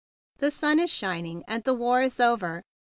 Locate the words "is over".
2.01-2.63